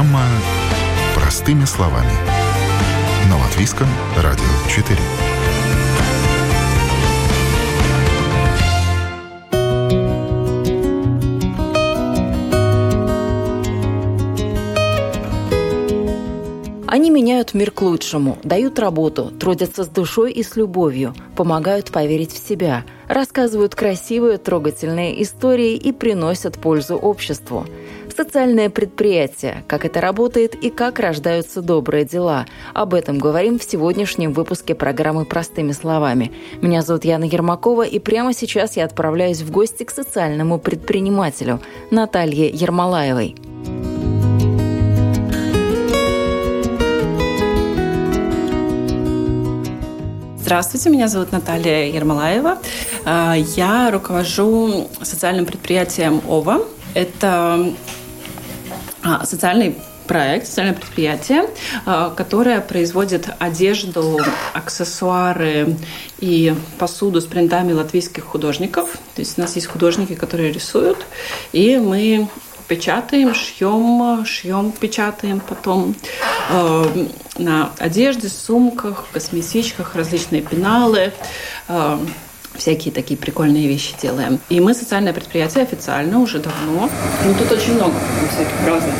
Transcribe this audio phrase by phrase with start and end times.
[0.00, 0.24] Программа
[1.14, 2.10] «Простыми словами».
[3.28, 4.44] На Латвийском радио
[4.74, 4.96] 4.
[16.86, 22.32] Они меняют мир к лучшему, дают работу, трудятся с душой и с любовью, помогают поверить
[22.32, 27.66] в себя, рассказывают красивые, трогательные истории и приносят пользу обществу.
[28.22, 32.44] Социальное предприятие, как это работает и как рождаются добрые дела.
[32.74, 36.30] Об этом говорим в сегодняшнем выпуске программы «Простыми словами».
[36.60, 42.50] Меня зовут Яна Ермакова, и прямо сейчас я отправляюсь в гости к социальному предпринимателю Наталье
[42.50, 43.36] Ермолаевой.
[50.36, 52.58] Здравствуйте, меня зовут Наталья Ермолаева.
[53.06, 56.60] А, я руковожу социальным предприятием ОВА.
[56.92, 57.72] Это
[59.24, 59.76] социальный
[60.10, 61.44] проект, социальное предприятие,
[61.86, 64.18] а, которое производит одежду,
[64.54, 65.76] аксессуары
[66.18, 68.98] и посуду с принтами латвийских художников.
[69.14, 71.06] То есть у нас есть художники, которые рисуют,
[71.52, 72.28] и мы
[72.66, 75.94] печатаем, шьем, шьем, печатаем потом
[76.50, 77.06] э,
[77.38, 81.12] на одежде, сумках, косметичках, различные пеналы.
[81.68, 81.98] Э,
[82.60, 84.38] всякие такие прикольные вещи делаем.
[84.48, 86.88] И мы социальное предприятие официально уже давно.
[87.24, 87.94] Ну, тут очень много
[88.30, 88.94] всяких разных.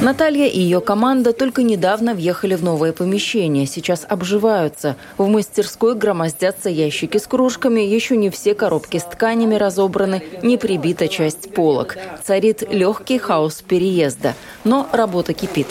[0.00, 3.66] Наталья и ее команда только недавно въехали в новое помещение.
[3.66, 4.96] Сейчас обживаются.
[5.18, 7.80] В мастерской громоздятся ящики с кружками.
[7.80, 11.98] Еще не все коробки с тканями разобраны, не прибита часть полок.
[12.24, 14.34] Царит легкий хаос переезда.
[14.64, 15.66] Но работа кипит.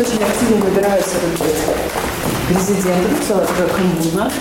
[0.00, 1.14] Очень активно набираются
[2.48, 4.32] президенты, целая коммуна.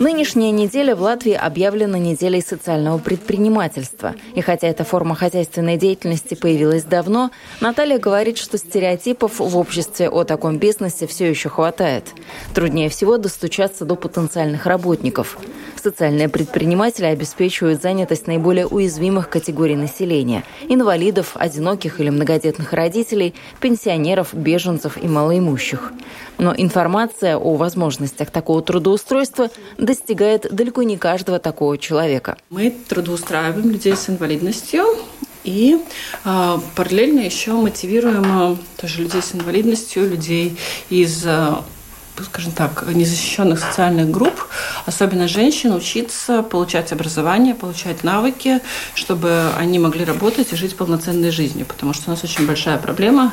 [0.00, 4.14] Нынешняя неделя в Латвии объявлена неделей социального предпринимательства.
[4.34, 7.30] И хотя эта форма хозяйственной деятельности появилась давно,
[7.60, 12.06] Наталья говорит, что стереотипов в обществе о таком бизнесе все еще хватает.
[12.54, 15.36] Труднее всего достучаться до потенциальных работников.
[15.76, 24.96] Социальные предприниматели обеспечивают занятость наиболее уязвимых категорий населения– инвалидов, одиноких или многодетных родителей, пенсионеров, беженцев
[25.02, 25.92] и малоимущих.
[26.40, 32.38] Но информация о возможностях такого трудоустройства достигает далеко не каждого такого человека.
[32.48, 34.84] Мы трудоустраиваем людей с инвалидностью
[35.44, 35.78] и
[36.24, 40.56] э, параллельно еще мотивируем э, тоже людей с инвалидностью, людей
[40.88, 41.56] из э,
[42.24, 44.46] скажем так, незащищенных социальных групп,
[44.86, 48.60] особенно женщин, учиться, получать образование, получать навыки,
[48.94, 51.66] чтобы они могли работать и жить полноценной жизнью.
[51.66, 53.32] Потому что у нас очень большая проблема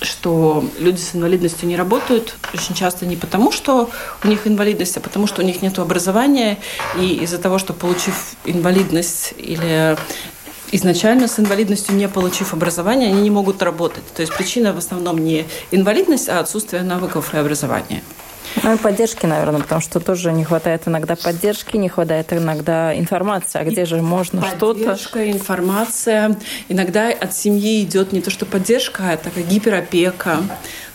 [0.00, 3.90] что люди с инвалидностью не работают очень часто не потому, что
[4.22, 6.58] у них инвалидность, а потому, что у них нет образования,
[6.98, 9.96] и из-за того, что получив инвалидность или
[10.72, 14.04] изначально с инвалидностью, не получив образование, они не могут работать.
[14.14, 18.02] То есть причина в основном не инвалидность, а отсутствие навыков и образования.
[18.62, 23.60] Ну и поддержки, наверное, потому что тоже не хватает иногда поддержки, не хватает иногда информации,
[23.60, 24.74] а где же можно что-то.
[24.74, 26.36] Поддержка, информация.
[26.68, 30.38] Иногда от семьи идет не то, что поддержка, а такая гиперопека.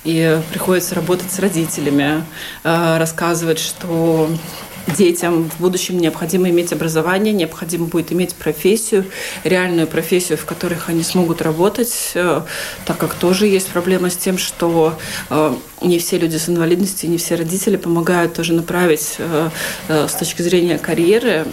[0.03, 2.23] И приходится работать с родителями,
[2.63, 4.29] э, рассказывать, что
[4.87, 5.49] детям.
[5.49, 9.05] В будущем необходимо иметь образование, необходимо будет иметь профессию,
[9.43, 12.41] реальную профессию, в которых они смогут работать, э,
[12.85, 14.97] так как тоже есть проблема с тем, что
[15.29, 19.49] э, не все люди с инвалидностью, не все родители помогают тоже направить э,
[19.87, 21.45] с точки зрения карьеры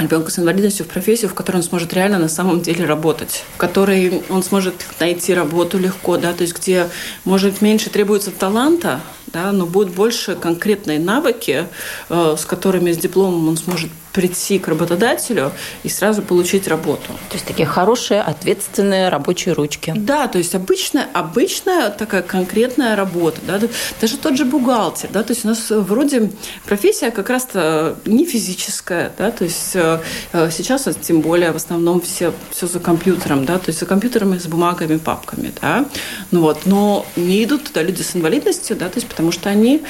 [0.00, 3.56] ребенка с инвалидностью в профессию, в которой он сможет реально на самом деле работать, в
[3.58, 6.88] которой он сможет найти работу легко, да, то есть где,
[7.24, 9.00] может, меньше требуется таланта,
[9.32, 11.66] да, но будут больше конкретные навыки,
[12.08, 15.52] э, с которыми с дипломом он сможет прийти к работодателю
[15.82, 17.06] и сразу получить работу.
[17.28, 19.92] То есть такие хорошие, ответственные рабочие ручки.
[19.96, 23.40] Да, то есть обычная, обычная такая конкретная работа.
[23.46, 23.60] Да?
[24.00, 25.10] Даже тот же бухгалтер.
[25.12, 25.22] Да?
[25.22, 26.30] То есть у нас вроде
[26.66, 29.12] профессия как раз-то не физическая.
[29.16, 29.30] Да?
[29.30, 30.00] То есть э,
[30.32, 33.44] э, сейчас тем более в основном все, все за компьютером.
[33.44, 33.58] Да?
[33.58, 35.52] То есть за компьютерами, с бумагами, папками.
[35.60, 35.84] Да?
[36.30, 36.66] Ну, вот.
[36.66, 38.88] Но не идут туда люди с инвалидностью, да?
[38.88, 39.82] то есть потому что они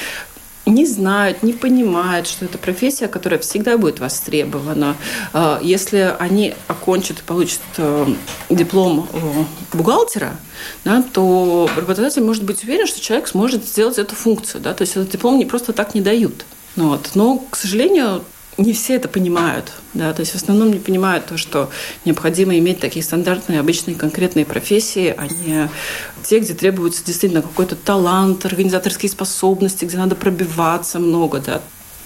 [0.66, 4.96] не знают, не понимают, что это профессия, которая всегда будет востребована.
[5.32, 8.06] А, если они окончат и получат э,
[8.50, 10.36] диплом э, бухгалтера,
[10.84, 14.60] да, то работодатель может быть уверен, что человек сможет сделать эту функцию.
[14.60, 16.44] Да, то есть этот диплом не просто так не дают.
[16.74, 17.12] Вот.
[17.14, 18.24] Но, к сожалению,
[18.56, 19.72] не все это понимают.
[19.94, 20.12] Да?
[20.12, 21.70] То есть в основном не понимают то, что
[22.04, 25.68] необходимо иметь такие стандартные, обычные, конкретные профессии, а не
[26.22, 31.40] те, где требуется действительно какой-то талант, организаторские способности, где надо пробиваться много.
[31.40, 31.60] Да?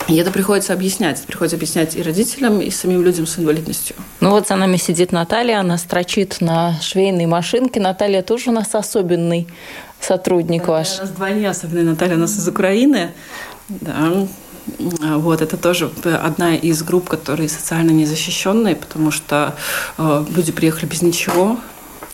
[0.08, 1.19] И это приходится объяснять.
[1.19, 3.96] Это приходится объяснять и родителям, и самим людям с инвалидностью.
[4.20, 7.81] Ну вот за нами сидит Наталья, она строчит на швейной машинке.
[7.81, 9.49] Наталья тоже у нас особенный
[10.00, 10.99] сотрудник ваш.
[10.99, 11.85] У нас вдвойне особенный.
[11.85, 13.12] Наталья у нас из Украины.
[13.69, 14.26] Да.
[14.79, 19.55] Вот, это тоже одна из групп, которые социально незащищенные, потому что
[19.99, 21.59] э, люди приехали без ничего,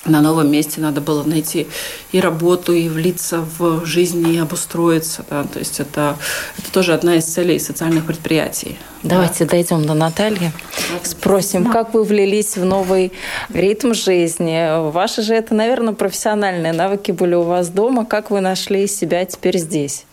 [0.06, 1.66] на новом месте надо было найти
[2.12, 5.24] и работу, и влиться в жизнь, и обустроиться.
[5.28, 5.44] Да?
[5.44, 6.16] То есть это,
[6.56, 8.78] это тоже одна из целей социальных предприятий.
[9.02, 9.50] Давайте да.
[9.50, 10.52] дойдем до Натальи.
[11.02, 11.72] Спросим, да.
[11.72, 13.12] как вы влились в новый
[13.52, 14.90] ритм жизни?
[14.90, 18.06] Ваши же это, наверное, профессиональные навыки были у вас дома.
[18.06, 20.06] Как вы нашли себя теперь здесь?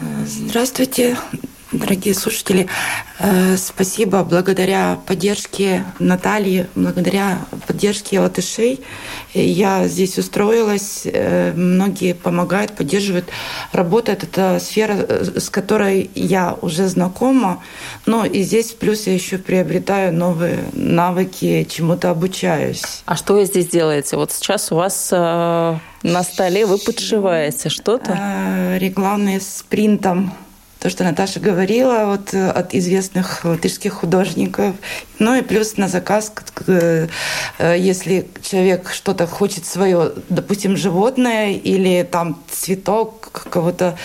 [0.00, 1.16] Здравствуйте
[1.72, 2.66] дорогие слушатели.
[3.18, 4.24] Э, спасибо.
[4.24, 8.80] Благодаря поддержке Натальи, благодаря поддержке латышей
[9.34, 11.02] я здесь устроилась.
[11.04, 13.26] Э, многие помогают, поддерживают.
[13.72, 17.62] Работает это сфера, э, с которой я уже знакома.
[18.06, 23.02] Но и здесь плюс я еще приобретаю новые навыки, чему-то обучаюсь.
[23.04, 24.16] А что вы здесь делаете?
[24.16, 28.76] Вот сейчас у вас на столе вы подшиваете что-то?
[28.78, 30.32] Регланы с принтом
[30.78, 34.76] то, что Наташа говорила вот, э, от известных латышских художников.
[35.18, 36.32] Ну и плюс на заказ,
[36.66, 37.08] э,
[37.58, 43.98] если человек что-то хочет свое, допустим, животное или там цветок кого-то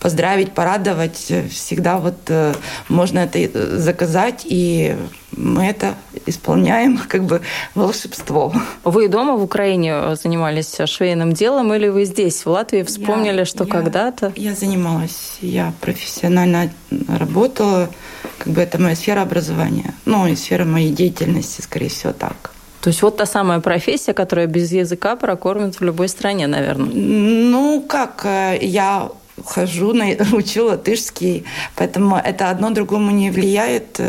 [0.00, 2.54] поздравить, порадовать, всегда вот э,
[2.88, 4.96] можно это заказать, и
[5.36, 5.94] мы это
[6.26, 7.42] исполняем как бы
[7.74, 8.52] волшебство.
[8.82, 13.66] Вы дома в Украине занимались швейным делом или вы здесь, в Латвии, вспомнили, я, что
[13.66, 14.32] когда-то?
[14.36, 16.70] Я занималась, я профессионально
[17.06, 17.90] работала,
[18.38, 22.52] как бы это моя сфера образования, ну и сфера моей деятельности, скорее всего, так.
[22.80, 26.88] То есть вот та самая профессия, которая без языка прокормит в любой стране, наверное.
[26.94, 29.10] Ну, как, э, я
[29.44, 29.94] хожу,
[30.32, 31.44] учу латышский,
[31.76, 34.00] поэтому это одно другому не влияет.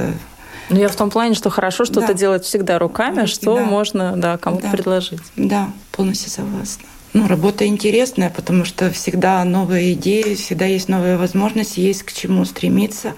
[0.69, 2.13] Ну, я в том плане, что хорошо что-то да.
[2.13, 3.65] делать всегда руками, что да.
[3.65, 4.71] можно да, кому-то да.
[4.71, 5.19] предложить.
[5.35, 6.85] Да, полностью согласна.
[7.13, 12.45] Ну, работа интересная, потому что всегда новые идеи, всегда есть новые возможности, есть к чему
[12.45, 13.15] стремиться,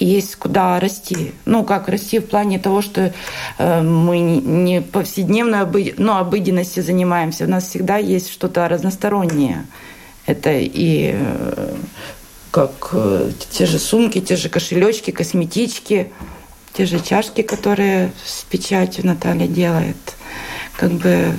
[0.00, 1.32] и есть куда расти.
[1.44, 3.14] Ну, как расти в плане того, что
[3.58, 5.94] э, мы не повседневной обы...
[5.98, 9.66] ну, обыденностью занимаемся, у нас всегда есть что-то разностороннее.
[10.28, 11.74] Это и э,
[12.50, 16.12] как э, те же сумки, те же кошелечки, косметички,
[16.74, 19.96] те же чашки, которые с печатью Наталья делает.
[20.76, 21.32] Как бы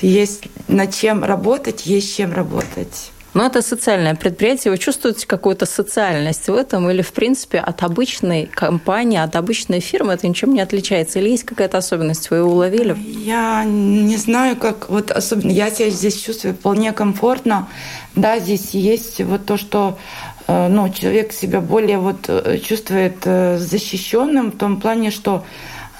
[0.00, 3.10] есть над чем работать, есть чем работать.
[3.34, 4.70] Но это социальное предприятие.
[4.70, 6.88] Вы чувствуете какую-то социальность в этом?
[6.88, 11.18] Или, в принципе, от обычной компании, от обычной фирмы это ничем не отличается?
[11.18, 12.30] Или есть какая-то особенность?
[12.30, 12.96] Вы ее уловили?
[12.96, 14.88] Я не знаю, как...
[14.88, 17.68] Вот особенно я себя здесь чувствую вполне комфортно.
[18.14, 19.98] Да, здесь есть вот то, что
[20.46, 25.44] э, ну, человек себя более вот э, чувствует э, защищенным в том плане, что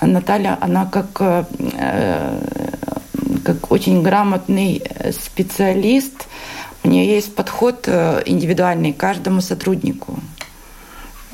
[0.01, 1.47] Наталья, она как, как
[3.71, 4.83] очень грамотный
[5.13, 6.27] специалист,
[6.85, 10.19] у нее есть подход э, индивидуальный к каждому сотруднику.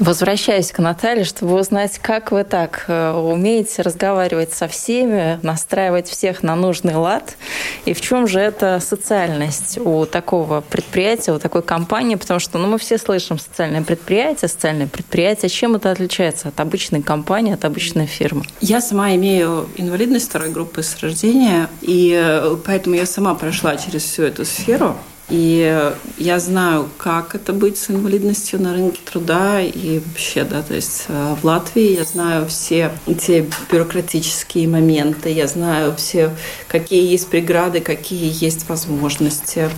[0.01, 6.43] Возвращаясь к Наталье, чтобы узнать, как вы так э, умеете разговаривать со всеми, настраивать всех
[6.43, 7.37] на нужный лад,
[7.85, 12.67] и в чем же эта социальность у такого предприятия, у такой компании, потому что ну,
[12.67, 15.51] мы все слышим социальное предприятие, социальное предприятие.
[15.51, 18.45] Чем это отличается от обычной компании, от обычной фирмы?
[18.63, 24.05] Я сама имею инвалидность второй группы с рождения, и э, поэтому я сама прошла через
[24.05, 24.97] всю эту сферу.
[25.31, 30.75] И я знаю, как это быть с инвалидностью на рынке труда и вообще, да, то
[30.75, 36.35] есть э, в Латвии я знаю все те бюрократические моменты, я знаю все,
[36.67, 39.71] какие есть преграды, какие есть возможности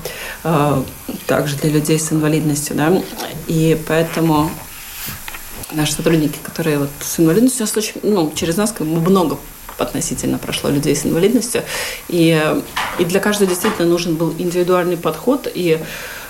[0.44, 0.82] э,
[1.26, 3.02] также для людей с инвалидностью, да,
[3.46, 4.50] и поэтому
[5.72, 7.66] наши сотрудники, которые вот с инвалидностью,
[8.02, 9.38] ну, через нас много
[9.82, 11.62] относительно прошло людей с инвалидностью.
[12.08, 12.40] И,
[12.98, 15.48] и для каждого действительно нужен был индивидуальный подход.
[15.52, 15.78] И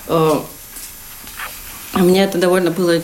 [0.09, 0.31] э,
[1.95, 3.03] мне это довольно было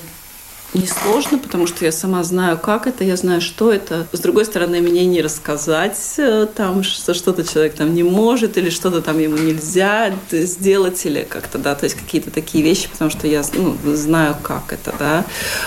[0.75, 4.07] несложно, потому что я сама знаю, как это, я знаю, что это.
[4.13, 8.71] С другой стороны, мне не рассказать э, там, что что-то человек там не может, или
[8.71, 13.27] что-то там ему нельзя сделать, или как-то, да, то есть какие-то такие вещи, потому что
[13.27, 15.25] я ну, знаю, как это, да.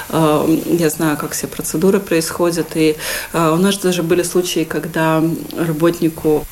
[0.10, 2.68] Э, я знаю, как все процедуры происходят.
[2.76, 2.96] И
[3.34, 5.24] э, у нас даже были случаи, когда
[5.58, 6.46] работнику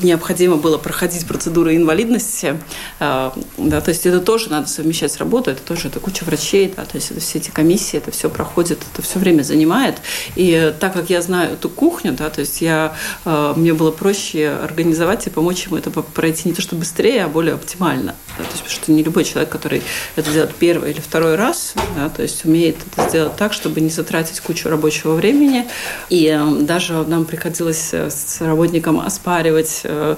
[0.00, 2.60] необходимо было проходить процедуры инвалидности,
[3.00, 6.72] а, да, то есть это тоже надо совмещать с работой, это тоже это куча врачей,
[6.76, 9.96] да, то есть это все эти комиссии, это все проходит, это все время занимает.
[10.36, 12.94] И так как я знаю эту кухню, да, то есть я,
[13.24, 17.28] а, мне было проще организовать и помочь ему это пройти не то что быстрее, а
[17.28, 18.14] более оптимально.
[18.38, 19.82] да, то есть, потому что не любой человек, который
[20.16, 23.90] это делает первый или второй раз, да, то есть умеет это сделать так, чтобы не
[23.90, 25.68] затратить кучу рабочего времени.
[26.08, 30.16] И э, даже нам приходилось э, с работником оспаривать э,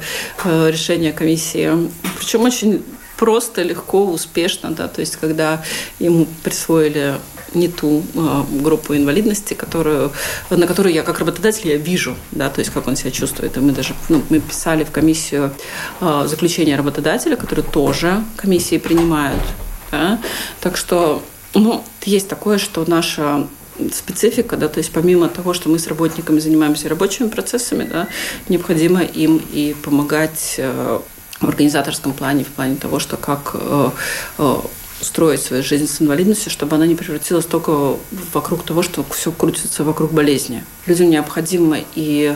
[0.70, 2.82] решение комиссии, причем очень
[3.16, 5.62] просто, легко, успешно, да, то есть когда
[5.98, 7.14] ему присвоили
[7.54, 10.12] не ту э, группу инвалидности, которую,
[10.50, 13.56] на которую я как работодатель я вижу, да, то есть как он себя чувствует.
[13.56, 15.52] И мы даже ну, мы писали в комиссию
[16.00, 19.42] э, заключение работодателя, которые тоже комиссии принимают.
[19.90, 20.20] Да?
[20.60, 21.22] Так что
[21.54, 23.46] ну, есть такое, что наша
[23.92, 28.08] специфика, да, то есть помимо того, что мы с работниками занимаемся рабочими процессами, да,
[28.48, 31.00] необходимо им и помогать э,
[31.40, 33.90] в организаторском плане, в плане того, что как э,
[34.38, 34.54] э,
[35.00, 37.96] строить свою жизнь с инвалидностью, чтобы она не превратилась только
[38.32, 40.64] вокруг того, что все крутится вокруг болезни.
[40.86, 42.34] Людям необходимо и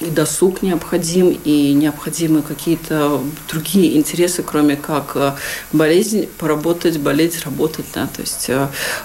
[0.00, 5.38] и досуг необходим, и необходимы какие-то другие интересы, кроме как
[5.72, 7.86] болезнь, поработать, болеть, работать.
[7.94, 8.06] Да?
[8.06, 8.50] То есть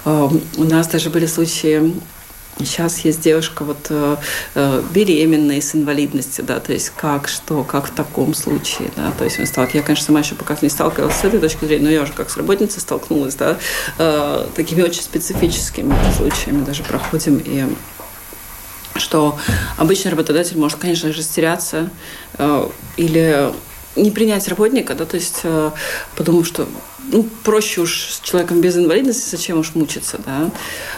[0.06, 1.94] у нас даже были случаи
[2.66, 4.18] Сейчас есть девушка вот э,
[4.56, 9.24] э, беременная с инвалидностью, да, то есть как, что, как в таком случае, да, то
[9.24, 11.90] есть он стал, я, конечно, сама еще пока не сталкивалась с этой точки зрения, но
[11.90, 13.58] я уже как с работницей столкнулась, да,
[13.98, 17.66] э, такими очень специфическими случаями даже проходим и
[19.12, 19.38] что
[19.75, 21.89] обычный работодатель может, конечно, растеряться
[22.38, 23.51] э, или
[23.98, 25.72] не принять работника, да, то есть э,
[26.15, 26.65] подумав, что
[27.12, 30.50] ну, проще уж с человеком без инвалидности, зачем уж мучиться, да.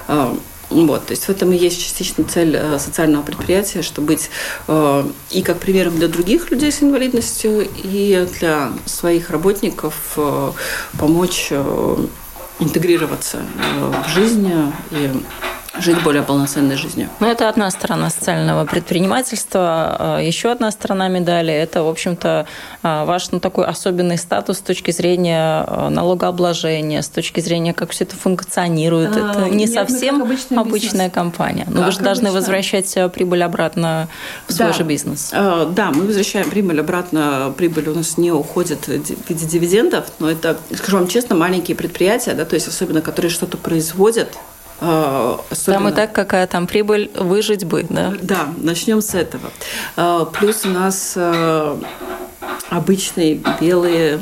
[0.07, 0.35] Э,
[0.69, 4.29] вот, то есть в этом и есть частично цель э, социального предприятия, чтобы быть
[4.67, 10.51] э, и как примером для других людей с инвалидностью, и для своих работников э,
[10.99, 11.51] помочь
[12.59, 13.39] интегрироваться
[14.05, 14.51] в жизнь
[14.91, 15.09] и
[15.79, 17.09] жить более полноценной жизнью.
[17.19, 19.95] Ну, это одна сторона социального предпринимательства.
[19.99, 22.45] А, Еще одна сторона медали– это, в общем-то,
[22.83, 27.91] а, ваш ну, такой особенный статус с точки зрения а, налогообложения, с точки зрения, как
[27.91, 29.15] все это функционирует.
[29.17, 31.65] А, это не нет, совсем обычная компания.
[31.67, 32.39] Но как вы же должны обычно?
[32.39, 34.07] возвращать прибыль обратно
[34.47, 34.73] в свой да.
[34.73, 35.31] же бизнес.
[35.31, 37.53] Да, мы возвращаем прибыль обратно.
[37.57, 42.33] Прибыль у нас не уходит в виде дивидендов, но это, скажу вам честно, маленькие предприятия,
[42.33, 44.29] да, то есть особенно которые что-то производят,
[44.83, 45.79] Особенно...
[45.79, 48.13] Там и так какая там прибыль, выжить бы, да?
[48.21, 49.49] Да, начнем с этого.
[49.95, 51.79] А, плюс у нас а,
[52.69, 54.19] обычные белые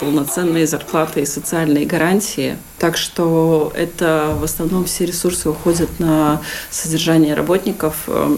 [0.00, 2.56] полноценные зарплаты и социальные гарантии.
[2.78, 6.40] Так что это в основном все ресурсы уходят на
[6.70, 7.94] содержание работников.
[8.08, 8.36] А,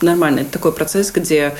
[0.00, 1.54] нормально, это такой процесс, где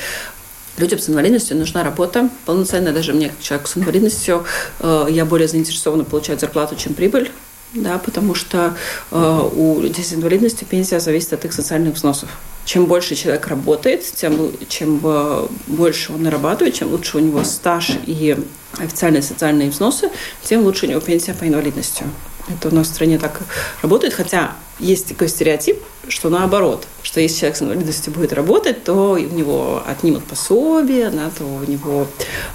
[0.76, 2.92] Людям с инвалидностью нужна работа полноценная.
[2.92, 4.44] Даже мне, как человеку с инвалидностью,
[4.82, 7.30] я более заинтересована получать зарплату, чем прибыль
[7.74, 8.76] да, потому что
[9.10, 12.28] э, у людей с инвалидностью пенсия зависит от их социальных взносов.
[12.64, 17.92] Чем больше человек работает, тем чем э, больше он нарабатывает, чем лучше у него стаж
[18.06, 18.36] и
[18.78, 20.10] официальные социальные взносы,
[20.42, 22.04] тем лучше у него пенсия по инвалидности.
[22.48, 23.40] Это у нас в стране так
[23.82, 29.12] работает, хотя есть такой стереотип, что наоборот, что если человек с инвалидностью будет работать, то
[29.12, 32.06] у него отнимут пособие, да, то у него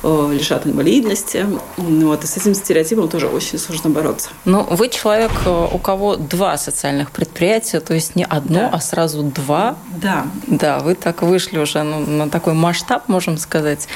[0.04, 1.46] э, лишат инвалидности.
[1.78, 4.30] Вот, и с этим стереотипом тоже очень сложно бороться.
[4.46, 8.70] Но ну, вы человек, э, у кого два социальных предприятия, то есть не одно, да.
[8.74, 9.78] а сразу два.
[10.02, 10.28] Да.
[10.48, 13.88] Да, вы так вышли уже ну, на такой масштаб, можем сказать.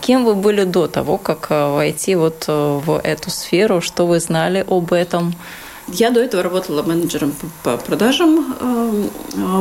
[0.00, 3.80] Кем вы были до того, как э, войти вот э, в эту сферу?
[3.80, 5.34] Что вы знали об этом?
[5.92, 9.08] Я до этого работала менеджером по продажам э,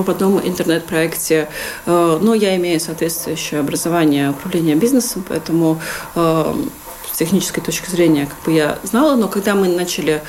[0.03, 1.47] в одном интернет-проекте,
[1.85, 5.79] э, но я имею соответствующее образование управления бизнесом, поэтому
[6.15, 6.53] э,
[7.13, 10.21] с технической точки зрения как бы я знала, но когда мы начали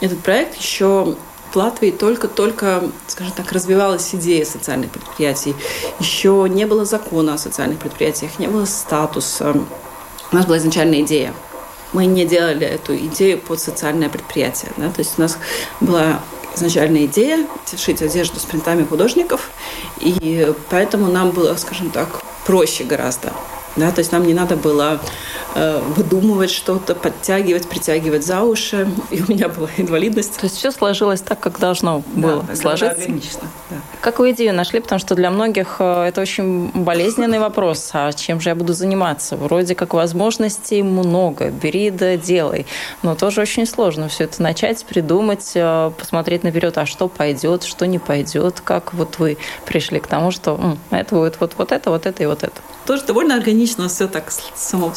[0.00, 1.16] этот проект, еще
[1.52, 5.54] в Латвии только-только, скажем так, развивалась идея социальных предприятий.
[6.00, 9.56] Еще не было закона о социальных предприятиях, не было статуса.
[10.32, 11.32] У нас была изначальная идея–
[11.94, 14.72] мы не делали эту идею под социальное предприятие.
[14.76, 14.90] Да?
[14.90, 15.38] То есть у нас
[15.80, 16.20] была
[16.54, 17.46] изначальная идея
[17.76, 19.50] шить одежду с принтами художников,
[20.00, 23.32] и поэтому нам было, скажем так, проще гораздо.
[23.76, 23.90] Да?
[23.90, 25.00] То есть нам не надо было
[25.56, 28.88] Э, выдумывать что-то, подтягивать, притягивать за уши.
[29.10, 30.36] И у меня была инвалидность.
[30.36, 32.96] То есть все сложилось так, как должно было да, сложиться?
[32.96, 33.76] Органично, да.
[34.00, 34.80] Как вы идею нашли?
[34.80, 37.88] Потому что для многих э, это очень болезненный вопрос.
[37.92, 39.36] А чем же я буду заниматься?
[39.36, 41.50] Вроде как возможностей много.
[41.50, 42.66] Бери да делай.
[43.02, 47.86] Но тоже очень сложно все это начать, придумать, э, посмотреть наперед, а что пойдет, что
[47.86, 48.60] не пойдет.
[48.60, 52.26] Как вот вы пришли к тому, что это будет вот, вот это, вот это и
[52.26, 52.60] вот это?
[52.86, 54.92] Тоже довольно органично все так само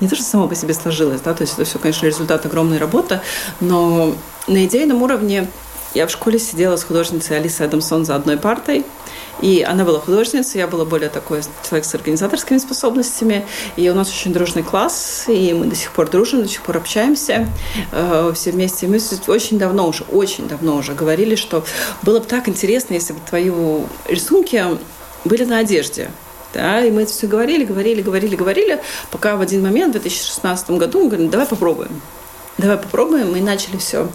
[0.00, 2.78] не то, что само по себе сложилось, да, то есть это все, конечно, результат огромной
[2.78, 3.20] работы,
[3.60, 4.14] но
[4.46, 5.48] на идейном уровне
[5.94, 8.84] Я в школе сидела с художницей Алисой Адамсон за одной партой.
[9.42, 13.44] И она была художницей, я была более такой человек с организаторскими способностями.
[13.76, 16.78] И у нас очень дружный класс, и мы до сих пор дружим, до сих пор
[16.78, 17.46] общаемся
[17.90, 18.86] э, все вместе.
[18.86, 21.64] мы очень давно уже, очень давно уже говорили, что
[22.02, 23.50] было бы так интересно, если бы твои
[24.08, 24.64] рисунки
[25.24, 26.10] были на одежде.
[26.52, 28.80] Да, и мы это все говорили, говорили, говорили, говорили,
[29.10, 32.00] пока в один момент, в 2016 году, мы говорим, давай попробуем.
[32.58, 33.32] Давай попробуем.
[33.32, 34.08] Мы начали все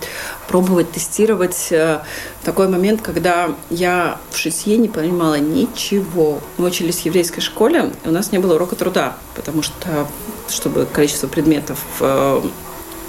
[0.47, 1.71] пробовать, тестировать.
[1.71, 2.01] Э,
[2.43, 6.39] такой момент, когда я в шитье не понимала ничего.
[6.57, 10.07] Мы учились в еврейской школе, и у нас не было урока труда, потому что,
[10.47, 11.79] чтобы количество предметов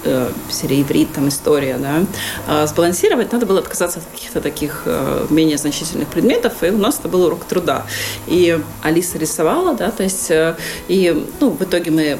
[0.04, 0.30] э,
[0.62, 2.04] э, там история, да,
[2.46, 4.84] а сбалансировать, надо было отказаться от каких-то таких
[5.30, 7.86] менее значительных предметов, и у нас это был урок труда.
[8.26, 10.30] И Алиса рисовала, да, то есть,
[10.88, 12.18] и, ну, в итоге мы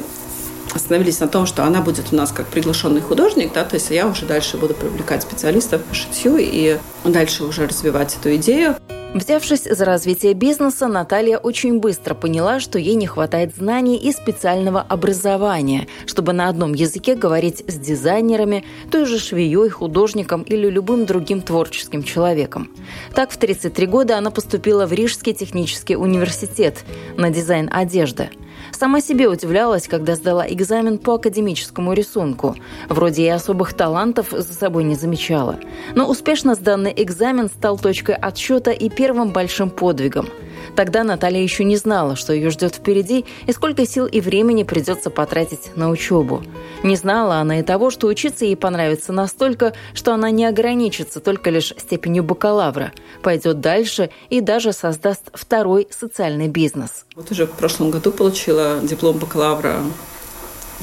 [0.73, 4.07] остановились на том, что она будет у нас как приглашенный художник, да, то есть я
[4.07, 8.75] уже дальше буду привлекать специалистов по шитью и дальше уже развивать эту идею.
[9.13, 14.81] Взявшись за развитие бизнеса, Наталья очень быстро поняла, что ей не хватает знаний и специального
[14.81, 21.41] образования, чтобы на одном языке говорить с дизайнерами, той же швеей, художником или любым другим
[21.41, 22.69] творческим человеком.
[23.15, 26.85] Так, в 33 года она поступила в Рижский технический университет
[27.17, 28.29] на дизайн одежды–
[28.71, 32.55] Сама себе удивлялась, когда сдала экзамен по академическому рисунку.
[32.87, 35.57] Вроде и особых талантов за собой не замечала.
[35.95, 40.27] Но успешно сданный экзамен стал точкой отсчета и первым большим подвигом–
[40.75, 45.09] Тогда Наталья еще не знала, что ее ждет впереди и сколько сил и времени придется
[45.09, 46.43] потратить на учебу.
[46.83, 51.49] Не знала она и того, что учиться ей понравится настолько, что она не ограничится только
[51.49, 57.05] лишь степенью бакалавра, пойдет дальше и даже создаст второй социальный бизнес.
[57.15, 59.81] Вот уже в прошлом году получила диплом бакалавра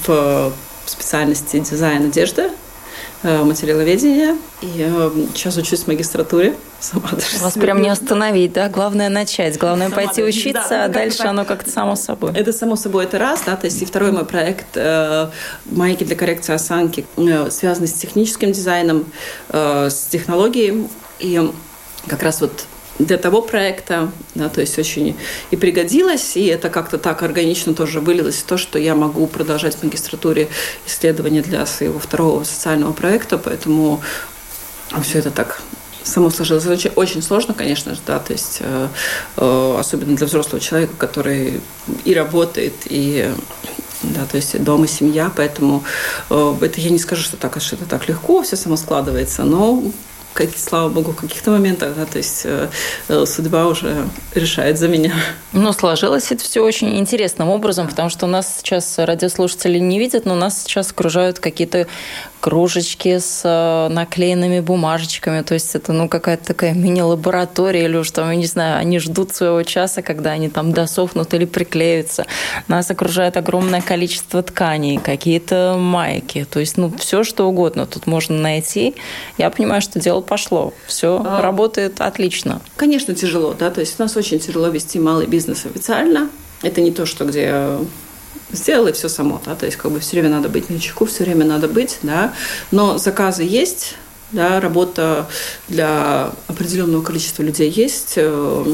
[0.07, 0.53] в
[0.87, 2.51] специальности дизайн одежды
[3.23, 4.37] материаловедения.
[4.63, 6.55] И э, сейчас учусь в магистратуре.
[6.81, 8.69] Сама даже Вас прям не остановить, да?
[8.69, 12.33] Главное начать, главное Сама пойти даже, учиться, да, а дальше оно как-то само собой.
[12.35, 15.31] Это само собой, это раз, да, то есть и второй мой проект э,
[15.67, 19.07] «Майки для коррекции осанки», э, связанный с техническим дизайном,
[19.49, 20.89] э, с технологией.
[21.19, 21.51] И
[22.07, 22.67] как раз вот
[22.99, 25.17] для того проекта, да, то есть очень
[25.51, 29.77] и пригодилось, и это как-то так органично тоже вылилось в то, что я могу продолжать
[29.77, 30.49] в магистратуре
[30.87, 34.01] исследования для своего второго социального проекта, поэтому
[35.03, 35.63] все это так
[36.07, 36.67] само сложилось.
[36.67, 38.89] Очень, очень сложно, конечно же, да, то есть э,
[39.37, 41.61] э, особенно для взрослого человека, который
[42.05, 43.31] и работает, и
[44.03, 45.85] да, то есть дом и семья, поэтому
[46.31, 49.83] э, это я не скажу, что так, что это так легко, все само складывается, но
[50.37, 52.69] как, слава богу, в каких-то моментах, да, то есть э,
[53.09, 55.13] э, судьба уже решает за меня.
[55.53, 60.35] Ну, сложилось это все очень интересным образом, потому что нас сейчас радиослушатели не видят, но
[60.35, 61.87] нас сейчас окружают какие-то
[62.47, 65.43] кружечки с э, наклеенными бумажечками.
[65.43, 69.63] То есть это ну, какая-то такая мини-лаборатория или что, я не знаю, они ждут своего
[69.63, 72.27] часа, когда они там досохнут или приклеются.
[72.69, 76.47] Нас окружает огромное количество тканей, какие-то майки.
[76.49, 78.95] То есть ну, все, что угодно тут можно найти.
[79.39, 80.75] Я понимаю, что дело пошло.
[80.87, 81.41] Все а...
[81.41, 82.61] работает отлично.
[82.77, 83.71] Конечно, тяжело, да.
[83.71, 86.29] То есть у нас очень тяжело вести малый бизнес официально.
[86.63, 87.79] Это не то, что где
[88.53, 91.25] сделала все само, да, то есть как бы все время надо быть на чеку, все
[91.25, 92.33] время надо быть, да,
[92.71, 93.97] но заказы есть,
[94.33, 95.27] да, работа
[95.69, 98.15] для определенного количества людей есть.
[98.17, 98.65] Э,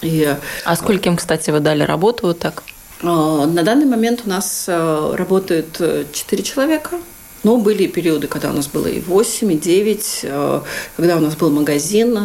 [0.00, 0.36] и...
[0.64, 2.62] А скольким, кстати, вы дали работу вот так?
[3.02, 5.80] Э, на данный момент у нас э, работают
[6.12, 6.98] четыре человека–
[7.42, 10.60] но были периоды, когда у нас было и 8, и 9, э,
[10.96, 12.20] когда у нас был магазин, э,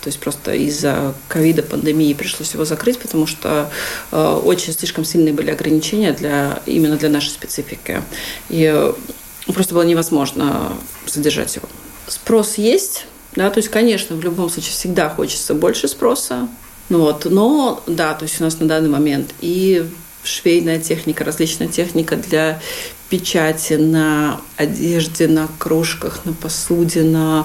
[0.00, 3.70] то есть просто из-за ковида, пандемии пришлось его закрыть, потому что
[4.10, 8.02] э, очень слишком сильные были ограничения для, именно для нашей специфики.
[8.48, 8.92] И
[9.52, 10.72] просто было невозможно
[11.06, 11.68] содержать его.
[12.06, 13.06] Спрос есть,
[13.36, 16.48] да, то есть, конечно, в любом случае всегда хочется больше спроса,
[16.88, 19.88] ну вот, но, да, то есть у нас на данный момент и
[20.24, 22.60] швейная техника, различная техника для
[23.12, 27.44] печати на одежде, на кружках, на посуде, на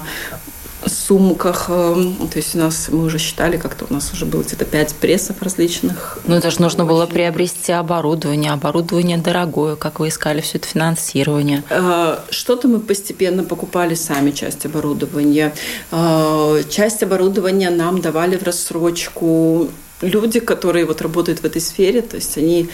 [0.86, 1.68] сумках.
[1.68, 4.94] Эм, то есть у нас, мы уже считали, как-то у нас уже было где-то пять
[4.94, 6.20] прессов различных.
[6.26, 8.52] Ну, это же нужно было приобрести оборудование.
[8.52, 9.76] Оборудование дорогое.
[9.76, 11.62] Как вы искали все это финансирование?
[11.68, 15.52] Э, что-то мы постепенно покупали сами, часть оборудования.
[15.90, 19.68] Э, часть оборудования нам давали в рассрочку
[20.00, 22.70] люди, которые вот работают в этой сфере, то есть они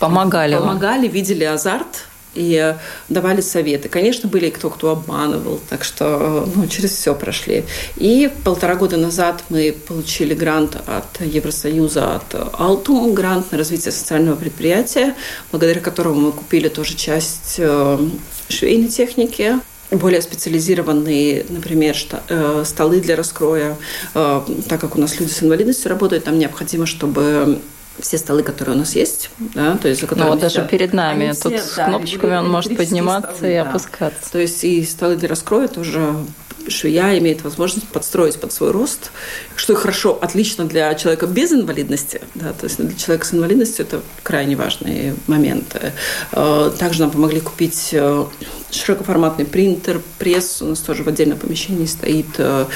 [0.00, 2.76] помогали, помогали, видели азарт и
[3.08, 3.88] давали советы.
[3.88, 7.64] Конечно, были и кто, кто обманывал, так что ну, через все прошли.
[7.96, 14.36] И полтора года назад мы получили грант от Евросоюза, от Altum, грант на развитие социального
[14.36, 15.14] предприятия,
[15.50, 17.98] благодаря которому мы купили тоже часть э,
[18.48, 19.54] швейной техники.
[19.90, 21.96] более специализированные, например,
[22.64, 23.76] столы для раскроя.
[24.12, 27.60] Так как у нас люди с инвалидностью работают, нам необходимо, чтобы
[28.00, 30.28] все столы, которые у нас есть, да, то есть за которыми...
[30.28, 33.54] Ну, вот даже перед нами, тут все, с кнопочками да, он может подниматься столы, и
[33.54, 33.62] да.
[33.62, 34.32] опускаться.
[34.32, 36.14] То есть и столы для раскроя тоже
[36.68, 39.10] швея имеет возможность подстроить под свой рост,
[39.54, 44.00] что хорошо, отлично для человека без инвалидности, да, то есть для человека с инвалидностью это
[44.22, 45.92] крайне важные моменты.
[46.32, 48.24] Э, также нам помогли купить э,
[48.70, 52.66] широкоформатный принтер, пресс, у нас тоже в отдельном помещении стоит э,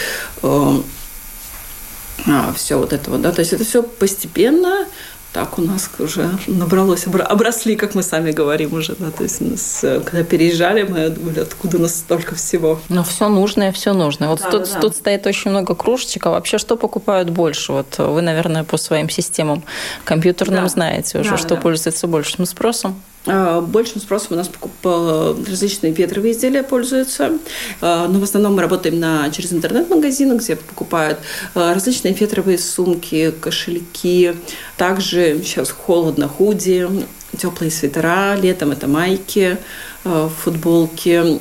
[2.31, 4.87] а, все вот это вот, да, то есть это все постепенно,
[5.33, 9.85] так у нас уже набралось, обросли, как мы сами говорим уже, да, то есть нас,
[9.85, 12.81] э, когда переезжали, мы думали, откуда у нас столько всего.
[12.89, 14.29] Ну, все нужное, все нужное.
[14.29, 14.81] Вот да, тут, да.
[14.81, 17.73] тут стоит очень много кружечек, а вообще что покупают больше?
[17.73, 19.63] Вот вы, наверное, по своим системам
[20.05, 20.69] компьютерным да.
[20.69, 21.57] знаете уже, да, что да.
[21.57, 23.01] пользуется большим спросом.
[23.27, 24.51] А, большим спросом у нас
[24.83, 27.33] различные ветровые изделия пользуются,
[27.81, 31.19] а, но в основном мы работаем на, через интернет-магазины, где покупают
[31.55, 34.35] а, различные фетровые сумки, кошельки,
[34.79, 36.89] также сейчас холодно, худи,
[37.37, 39.59] теплые свитера, летом это майки,
[40.03, 41.39] футболки,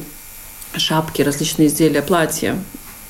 [0.76, 2.62] шапки, различные изделия, платья.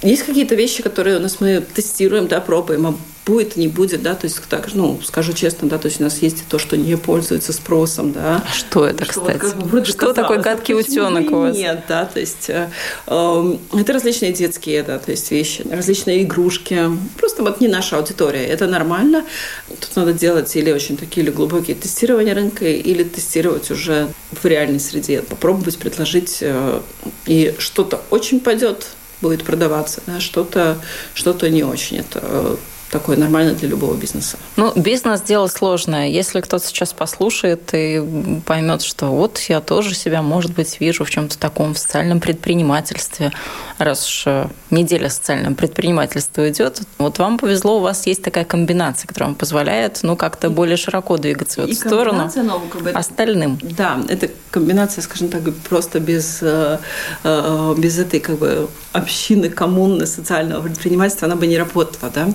[0.01, 2.97] Есть какие-то вещи, которые у нас мы тестируем, да, пробуем,
[3.29, 6.17] будет, не будет, да, то есть так, ну, скажу честно, да, то есть у нас
[6.21, 8.43] есть и то, что не пользуется спросом, да.
[8.53, 9.43] Что это, что, кстати?
[9.43, 11.55] Вот, как бы, что такое гадкий утенок у вас?
[11.55, 12.69] Нет, да, то есть э,
[13.05, 18.45] э, это различные детские, да, то есть вещи, различные игрушки, просто вот не наша аудитория,
[18.45, 19.23] это нормально.
[19.67, 24.79] Тут надо делать или очень такие или глубокие тестирования рынка, или тестировать уже в реальной
[24.79, 26.81] среде, попробовать предложить, э,
[27.27, 28.87] и что-то очень пойдет,
[29.21, 30.77] будет продаваться, да, что-то
[31.13, 31.97] что не очень.
[31.97, 32.55] Это э,
[32.91, 34.37] такое нормально для любого бизнеса.
[34.55, 36.07] Ну, бизнес– дело сложное.
[36.07, 38.03] Если кто-то сейчас послушает и
[38.45, 43.31] поймет, что вот я тоже себя, может быть, вижу в чем-то таком, в социальном предпринимательстве,
[43.77, 49.07] раз уж э, неделя социального предпринимательства идет, вот вам повезло, у вас есть такая комбинация,
[49.07, 53.59] которая вам позволяет, ну, как-то более широко двигаться в эту сторону ну, как бы, остальным.
[53.61, 56.79] Да, это комбинация, скажем так, просто без, э,
[57.23, 62.29] э, без этой как бы общины, коммуны социального предпринимательства, она бы не работала, да.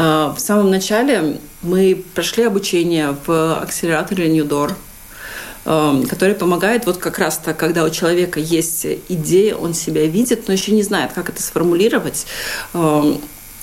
[0.00, 4.74] В самом начале мы прошли обучение в акселераторе Ньюдор,
[5.64, 10.54] который помогает вот как раз так, когда у человека есть идея, он себя видит, но
[10.54, 12.26] еще не знает, как это сформулировать.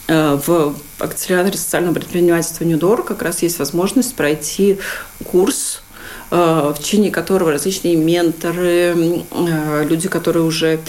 [0.09, 4.77] Э, в акселераторе социального предпринимательства Ньюдор как раз есть возможность пройти
[5.25, 5.81] курс
[6.29, 9.23] в течение которого различные менторы,
[9.85, 10.79] люди, которые уже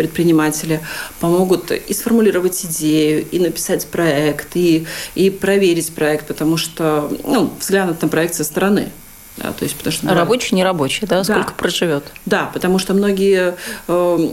[0.00, 0.80] предприниматели
[1.20, 8.00] помогут и сформулировать идею, и написать проект, и, и проверить проект, потому что ну, взглянуть
[8.00, 8.88] на проект со стороны.
[9.36, 11.54] Да, то есть, потому что, рабочий, не рабочий, да, сколько да.
[11.54, 12.04] проживет.
[12.24, 13.56] Да, потому что многие
[13.88, 14.28] э,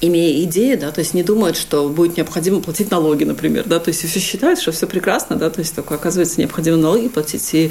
[0.00, 3.90] имея идею, да, то есть не думают, что будет необходимо платить налоги, например, да, то
[3.90, 7.70] есть все считают, что все прекрасно, да, то есть только оказывается необходимо налоги платить, и,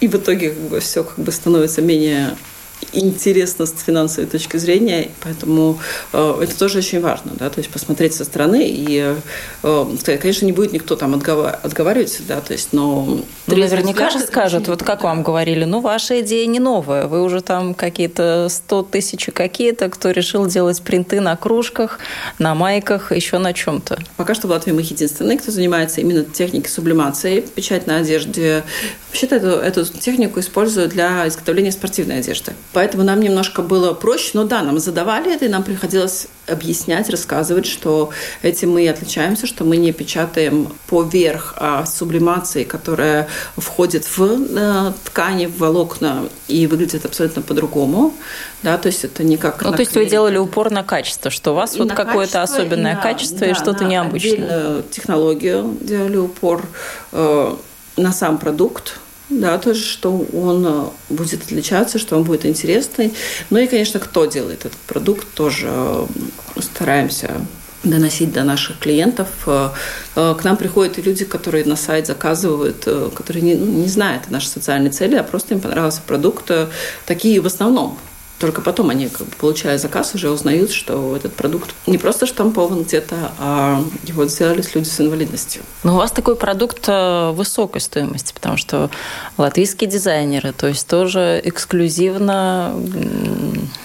[0.00, 2.36] и в итоге как бы, все как бы становится менее
[2.92, 5.78] интересно с финансовой точки зрения, поэтому
[6.12, 9.16] э, это тоже очень важно, да, то есть посмотреть со стороны и
[9.62, 13.04] э, сказать, конечно, не будет никто там отговар- отговаривать, да, то есть, но...
[13.46, 17.40] Ну, наверняка же скажут, вот как вам говорили, ну, ваша идея не новая, вы уже
[17.40, 21.98] там какие-то 100 тысяч какие-то, кто решил делать принты на кружках,
[22.38, 23.98] на майках, еще на чем-то.
[24.16, 28.64] Пока что в Латвии мы единственные, кто занимается именно техникой сублимации, печать на одежде.
[29.08, 32.52] Вообще-то эту, эту технику используют для изготовления спортивной одежды.
[32.72, 34.30] Поэтому нам немножко было проще.
[34.34, 38.10] Но да, нам задавали это, и нам приходилось объяснять, рассказывать, что
[38.42, 44.92] этим мы и отличаемся, что мы не печатаем поверх а сублимации, которая входит в э,
[45.04, 48.14] ткани, в волокна и выглядит абсолютно по-другому.
[48.62, 49.62] Да, то есть это не как...
[49.62, 52.96] Ну, то есть вы делали упор на качество, что у вас и вот какое-то особенное
[52.96, 54.82] и качество да, и что-то необычное.
[54.82, 56.64] технологию делали упор
[57.12, 57.56] э,
[57.96, 63.14] на сам продукт, да, тоже, что он э, будет отличаться, что он будет интересный.
[63.50, 66.06] Ну и, конечно, кто делает этот продукт, тоже э,
[66.60, 67.32] стараемся
[67.82, 69.28] доносить до наших клиентов.
[69.46, 69.70] Э,
[70.14, 74.90] к нам приходят и люди, которые на сайт заказывают, которые не, не знают наши социальные
[74.90, 76.50] цели, а просто им понравился продукт.
[77.06, 77.98] Такие в основном
[78.42, 82.82] только потом они, как бы, получая заказ, уже узнают, что этот продукт не просто штампован
[82.82, 85.62] где-то, а его сделали люди с инвалидностью.
[85.84, 88.90] Но у вас такой продукт э, высокой стоимости, потому что
[89.38, 92.74] латвийские дизайнеры, то есть тоже эксклюзивно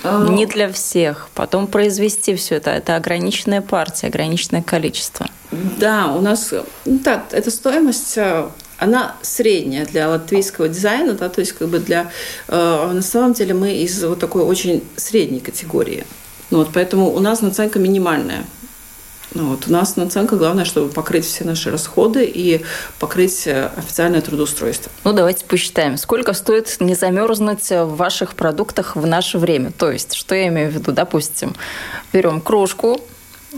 [0.04, 0.28] а.
[0.28, 1.30] не для всех.
[1.36, 5.28] Потом произвести все это, это ограниченная партия, ограниченное количество.
[5.52, 6.52] Да, у нас,
[6.86, 12.12] да, эта стоимость э, она средняя для латвийского дизайна, да, то есть как бы для...
[12.48, 16.06] Э, на самом деле мы из вот такой очень средней категории.
[16.50, 18.46] Ну, вот, поэтому у нас наценка минимальная.
[19.34, 22.64] Ну, вот, у нас наценка главное, чтобы покрыть все наши расходы и
[23.00, 24.92] покрыть э, официальное трудоустройство.
[25.04, 25.98] Ну, давайте посчитаем.
[25.98, 29.72] Сколько стоит не замерзнуть в ваших продуктах в наше время?
[29.72, 30.92] То есть, что я имею в виду?
[30.92, 31.56] Допустим,
[32.14, 33.02] берем кружку,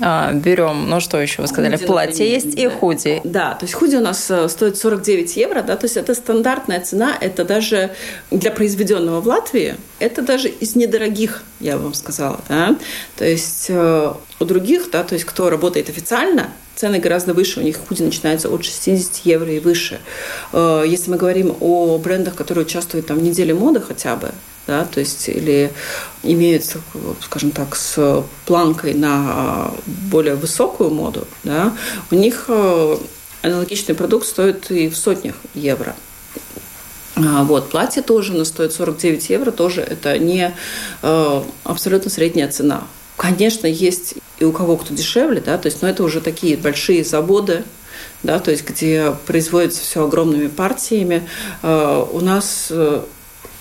[0.02, 3.22] а, берем, ну что еще вы сказали, худи, платье например, есть и худи.
[3.24, 6.80] Да, то есть худи у нас э, стоит 49 евро, да, то есть это стандартная
[6.80, 7.92] цена, это даже
[8.30, 12.76] для произведенного в Латвии, это даже из недорогих, я вам сказала, да,
[13.16, 17.64] то есть э, у других, да, то есть кто работает официально, цены гораздо выше, у
[17.64, 20.00] них худи начинаются от 60 евро и выше.
[20.54, 24.32] Э, если мы говорим о брендах, которые участвуют там в неделе моды хотя бы,
[24.68, 25.72] да, то есть или
[26.24, 26.64] имеют,
[27.22, 31.74] скажем так, с планкой на более высокую моду, да,
[32.12, 32.98] у них э,
[33.42, 35.96] аналогичный продукт стоит и в сотнях евро.
[37.16, 40.56] А, вот, платье тоже на стоит 49 евро, тоже это не
[41.02, 42.84] э, абсолютно средняя цена.
[43.18, 47.04] Конечно, есть и у кого кто дешевле, да, то есть, но это уже такие большие
[47.04, 47.64] заводы,
[48.24, 51.28] да, то есть где производится все огромными партиями.
[51.62, 52.72] Э, у нас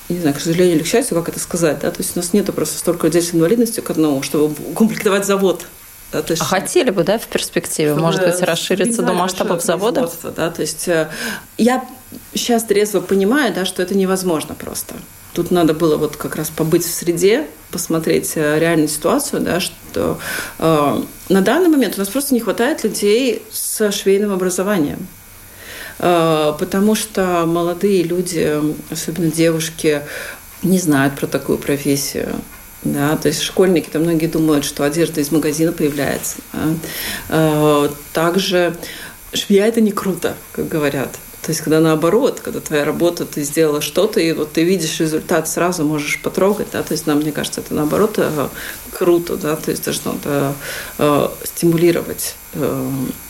[0.09, 2.33] не знаю, к сожалению или к счастью, как это сказать, да, то есть у нас
[2.33, 5.67] нету просто столько людей с инвалидностью к одному, чтобы комплектовать завод.
[6.11, 10.11] Да, то есть, а хотели бы, да, в перспективе, может быть, расшириться до масштабов завода?
[10.35, 11.11] Да, то есть э,
[11.59, 11.85] я
[12.35, 14.95] сейчас трезво понимаю, да, что это невозможно просто.
[15.35, 20.19] Тут надо было вот как раз побыть в среде, посмотреть э, реальную ситуацию, да, что
[20.59, 25.07] э, на данный момент у нас просто не хватает людей с швейным образованием.
[25.99, 30.03] Э, потому что молодые люди, особенно девушки,
[30.63, 32.35] не знают про такую профессию.
[32.85, 36.37] Да, то есть школьники, то многие думают, что одежда из магазина появляется.
[37.29, 38.77] Э, также
[39.33, 41.11] швея это не круто, как говорят.
[41.43, 45.49] То есть, когда наоборот, когда твоя работа, ты сделала что-то, и вот ты видишь результат,
[45.49, 48.49] сразу можешь потрогать, да, то есть, нам, мне кажется, это наоборот э,
[48.93, 50.55] круто, да, то есть, должно это,
[50.99, 52.35] э, стимулировать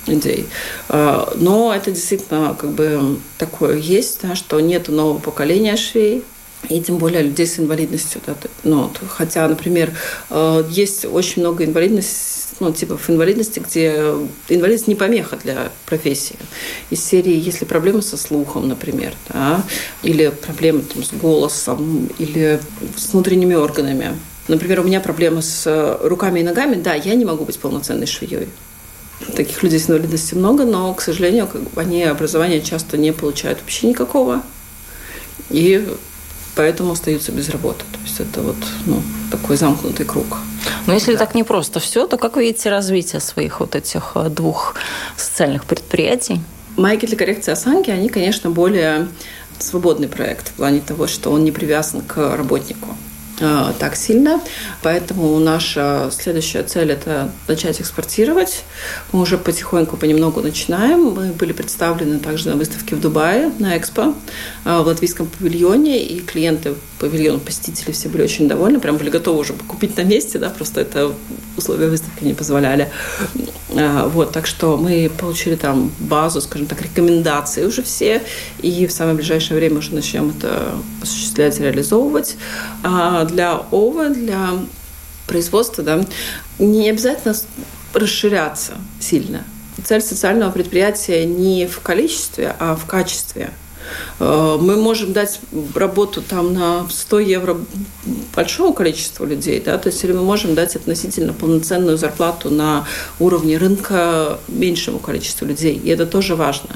[0.07, 0.47] людей.
[0.88, 6.25] Э, но это действительно как бы такое есть, да, что нет нового поколения швей,
[6.69, 8.21] и тем более людей с инвалидностью.
[8.27, 9.93] Да, ну, хотя, например,
[10.31, 14.14] э, есть очень много инвалидностей ну, типов инвалидности, где
[14.49, 16.37] инвалидность не помеха для профессии.
[16.91, 19.62] Из серии, если проблемы со слухом, например, да,
[20.03, 22.61] или проблемы там, с голосом, или
[22.97, 24.17] с внутренними органами.
[24.49, 28.49] Например, у меня проблемы с руками и ногами, да, я не могу быть полноценной швеей.
[29.35, 33.61] Таких людей с инвалидностью много, но, к сожалению, как бы они образования часто не получают
[33.61, 34.42] вообще никакого.
[35.50, 35.87] И
[36.54, 37.85] поэтому остаются без работы.
[37.92, 40.38] То есть это вот ну, такой замкнутый круг.
[40.87, 41.18] Но если да.
[41.18, 44.74] так не просто все, то как вы видите развитие своих вот этих э, двух
[45.16, 46.40] социальных предприятий?
[46.76, 49.09] Майки для коррекции осанки, они, конечно, более
[49.59, 52.88] свободный проект в плане того, что он не привязан к работнику.
[53.40, 54.40] Э, так сильно.
[54.83, 58.64] Поэтому наша следующая цель– это начать экспортировать.
[59.12, 61.12] Мы уже потихоньку, понемногу начинаем.
[61.14, 64.14] Мы были представлены также на выставке в Дубае, на Экспо,
[64.64, 69.40] э, в латвийском павильоне, и клиенты павильона, посетители все были очень довольны, прям были готовы
[69.40, 71.12] уже купить на месте, да, просто это
[71.57, 72.90] условия выставки не позволяли.
[73.70, 78.22] Э, вот, так что мы получили там базу, скажем так, рекомендаций уже все,
[78.61, 82.37] и в самое ближайшее время уже начнем это осуществлять, реализовывать.
[82.83, 84.50] А для ОВА, для
[85.26, 86.04] производства, да,
[86.59, 87.35] не обязательно
[87.92, 89.44] расширяться сильно.
[89.85, 93.50] Цель социального предприятия не в количестве, а в качестве.
[94.20, 95.40] Э, мы можем дать
[95.74, 97.57] работу там на 100 евро
[98.35, 102.87] большому количеству людей, да, то есть или мы можем дать относительно полноценную зарплату на
[103.18, 106.70] уровне рынка меньшему количеству людей, и это тоже важно.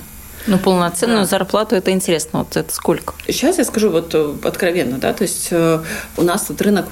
[0.46, 1.26] Ну, полноценную да.
[1.26, 2.40] зарплату это интересно.
[2.40, 3.14] Вот это сколько?
[3.26, 5.80] Сейчас я скажу вот э, откровенно, да, то есть э,
[6.16, 6.86] у нас тут рынок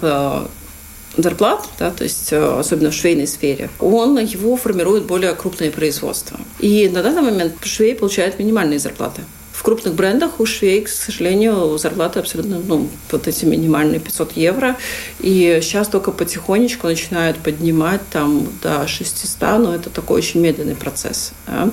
[1.16, 6.38] зарплат, да, то есть особенно в швейной сфере, он его формирует более крупные производства.
[6.60, 9.22] И на данный момент швей получают минимальные зарплаты.
[9.60, 14.76] В крупных брендах у швей, к сожалению, зарплаты абсолютно, ну, вот эти минимальные 500 евро.
[15.18, 21.32] И сейчас только потихонечку начинают поднимать там до 600, но это такой очень медленный процесс.
[21.46, 21.68] Да?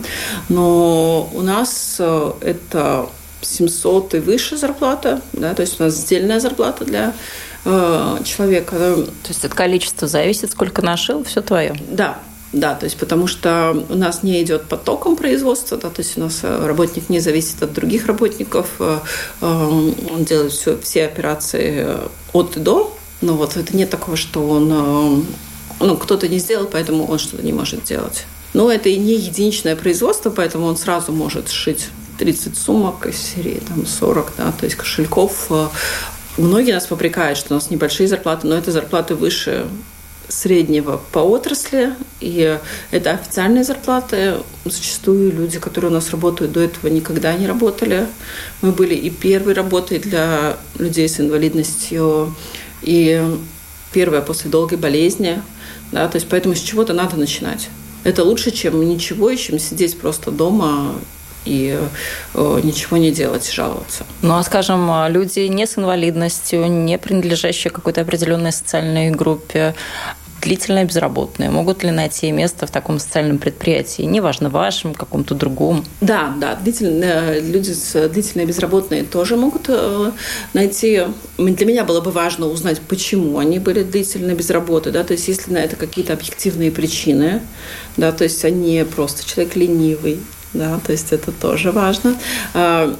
[0.49, 3.07] Но у нас э, это
[3.39, 7.13] 700 и выше зарплата, да, то есть у нас сдельная зарплата для
[7.63, 8.75] э, человека.
[8.75, 11.73] То есть от количества зависит, сколько нашил, все твое.
[11.89, 12.19] Да,
[12.59, 16.21] да, то есть потому что у нас не идет потоком производства, да, то есть у
[16.21, 18.99] нас э, работник не зависит от других работников, э,
[19.41, 21.87] э, он делает все, все операции
[22.33, 25.25] от и до, но вот это нет такого, что он,
[25.79, 28.25] ну, кто-то не сделал, поэтому он что-то не может делать.
[28.53, 31.87] Но это и не единичное производство, поэтому он сразу может сшить
[32.19, 35.49] 30 сумок из серии там 40, да, то есть кошельков.
[36.37, 39.65] Многие нас попрекают, что у нас небольшие зарплаты, но это зарплаты выше
[40.27, 42.59] среднего по отрасли, и
[42.91, 44.35] это официальные зарплаты.
[44.65, 48.07] Зачастую люди, которые у нас работают до этого, никогда не работали.
[48.61, 52.35] Мы были и первой работой для людей с инвалидностью,
[52.81, 53.23] и
[53.93, 55.41] первая после долгой болезни.
[55.91, 57.69] Да, то есть поэтому с чего-то надо начинать.
[58.03, 60.95] Это лучше, чем ничего, чем сидеть просто дома
[61.47, 61.79] и
[62.33, 64.05] э, ничего не делать, жаловаться.
[64.21, 69.73] Ну а, скажем, люди не с инвалидностью, не принадлежащие какой-то определенной социальной группе,
[70.41, 75.83] длительно безработные могут ли найти место в таком социальном предприятии, неважно, вашем, каком-то другом?
[76.01, 80.11] Да, да, длительные, люди с длительно безработные тоже могут э,
[80.53, 81.03] найти.
[81.37, 85.27] Для меня было бы важно узнать, почему они были длительно без работы, да, то есть
[85.27, 87.41] если на это какие-то объективные причины,
[87.97, 90.19] да, то есть они просто человек ленивый,
[90.53, 92.17] да, то есть это тоже важно.
[92.53, 92.95] А,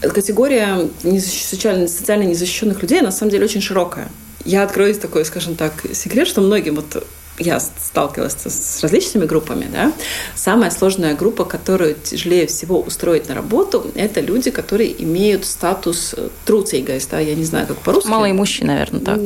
[0.00, 0.88] категория
[1.20, 4.08] социально, социально незащищенных людей на самом деле очень широкая.
[4.44, 7.06] Я открою такой, скажем так, секрет, что многим вот
[7.38, 9.92] я сталкивалась с различными группами, да,
[10.34, 16.14] самая сложная группа, которую тяжелее всего устроить на работу, это люди, которые имеют статус
[16.44, 18.08] trūcīgais, да, я не знаю, как по-русски.
[18.08, 19.20] Малоимущие, наверное, так.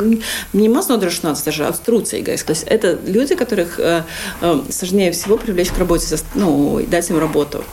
[0.52, 2.42] Не maznodrošināts даже, а trūcīgais.
[2.44, 4.04] То есть это люди, которых э,
[4.40, 7.64] э, сложнее всего привлечь к работе, ну, и дать им работу,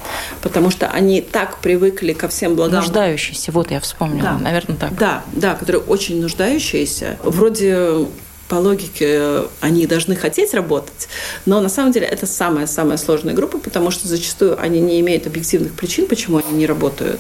[0.42, 2.82] потому что они так привыкли ко всем благам.
[2.82, 4.38] Нуждающиеся, вот я вспомнила, да.
[4.40, 4.98] наверное, так.
[4.98, 7.18] Да, да, которые очень нуждающиеся.
[7.24, 8.08] Вроде
[8.54, 11.08] по логике они должны хотеть работать,
[11.48, 15.74] но на самом деле это самая-самая сложная группа, потому что зачастую они не имеют объективных
[15.74, 17.20] причин, почему они не работают,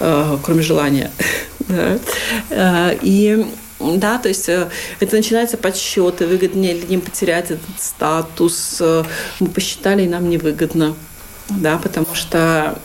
[0.00, 1.10] э, кроме желания.
[2.50, 3.46] Э, и
[3.80, 4.68] да, то есть э,
[5.00, 8.82] это начинается подсчеты, выгоднее ли им потерять этот статус.
[9.40, 10.94] Мы посчитали, и нам невыгодно.
[11.48, 12.78] Да, потому что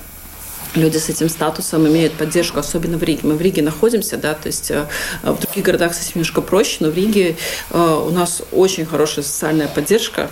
[0.76, 3.22] люди с этим статусом имеют поддержку, особенно в Риге.
[3.24, 4.86] Мы в Риге находимся, да, то есть э,
[5.24, 7.36] в других городах совсем немножко проще, но в Риге
[7.72, 10.30] э, у нас очень хорошая социальная поддержка,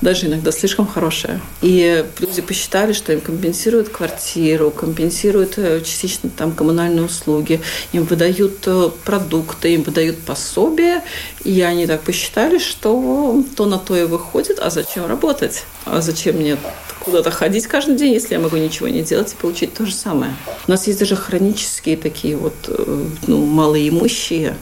[0.00, 1.40] даже иногда слишком хорошая.
[1.60, 7.60] И люди посчитали, что им компенсируют квартиру, компенсируют э, частично там коммунальные услуги,
[7.92, 8.66] им выдают
[9.04, 11.02] продукты, им выдают пособия,
[11.44, 15.64] и они так посчитали, что то на то и выходит, а зачем работать?
[15.84, 16.56] А зачем мне
[17.00, 20.34] куда-то ходить каждый день, если я могу ничего не делать и получить то же самое.
[20.66, 24.56] У нас есть даже хронические такие вот э, ну, малоимущие,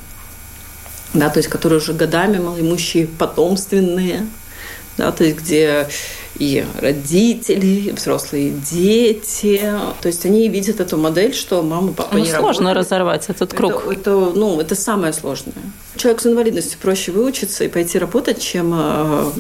[1.13, 4.27] да, то есть которые уже годами малоимущие, потомственные,
[4.97, 5.89] да, то есть где
[6.39, 9.61] и родители, и взрослые дети.
[10.01, 12.87] То есть они видят эту модель, что мама, папа ну, не сложно работают.
[12.87, 13.85] разорвать этот круг.
[13.85, 15.55] Это, это, ну, это самое сложное.
[15.97, 19.31] Человек с инвалидностью проще выучиться и пойти работать, чем э,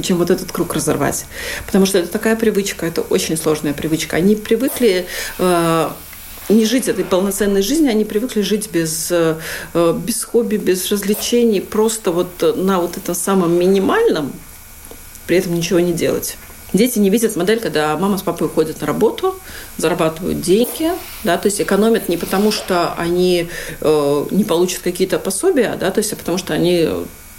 [0.00, 1.26] чем вот этот круг разорвать.
[1.66, 4.16] Потому что это такая привычка, это очень сложная привычка.
[4.16, 5.06] Они привыкли
[5.38, 5.90] э,
[6.48, 9.36] не жить этой полноценной жизнью, они привыкли жить без, э,
[9.74, 14.32] без хобби, без развлечений, просто вот на вот этом самом минимальном,
[15.26, 16.36] при этом ничего не делать.
[16.72, 19.38] Дети не видят модель, когда мама с папой уходят на работу,
[19.76, 20.90] зарабатывают деньги,
[21.22, 23.48] да, то есть экономят не потому, что они
[23.80, 26.88] э, не получат какие-то пособия, да, то есть а потому что они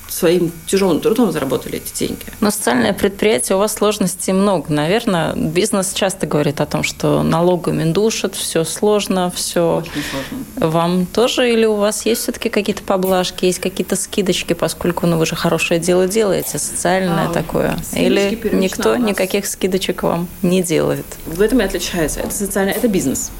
[0.10, 2.24] своим тяжелым трудом заработали эти деньги.
[2.40, 4.72] Но социальное предприятие, у вас сложностей много.
[4.72, 9.78] Наверное, бизнес часто говорит о том, что налогами душат, все сложно, все...
[9.78, 10.70] Очень сложно.
[10.70, 15.26] Вам тоже или у вас есть все-таки какие-то поблажки, есть какие-то скидочки, поскольку ну, вы
[15.26, 17.78] же хорошее дело делаете, социальное а, такое?
[17.94, 21.06] Или никто никаких скидочек вам не делает?
[21.26, 22.20] В этом и отличается.
[22.20, 23.32] Это социальное, это бизнес.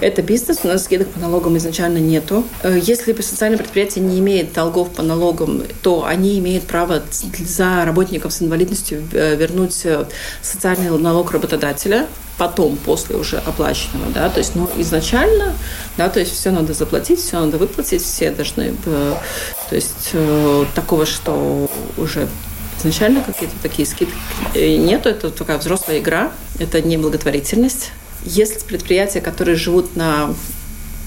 [0.00, 2.44] Это бизнес, у нас скидок по налогам изначально нету.
[2.62, 7.02] Э, если социальное предприятие не имеет долгов по налогам, то они имеют право
[7.38, 10.04] за работников с инвалидностью э, вернуть э,
[10.42, 12.06] социальный налог работодателя
[12.36, 15.54] потом, после уже оплаченного, да, то есть, ну, изначально,
[15.96, 19.20] да, то есть все надо заплатить, все надо выплатить, все должны, то
[19.70, 20.10] есть,
[20.74, 22.26] такого, что уже
[22.80, 24.16] изначально какие-то такие скидки
[24.56, 27.92] нету, это такая взрослая игра, это не благотворительность,
[28.24, 30.34] есть предприятия, которые живут на